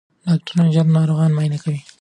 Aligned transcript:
ډاکټران 0.25 0.67
ژر 0.73 0.85
ناروغان 0.97 1.31
معاینه 1.33 1.57
کوي. 1.63 1.79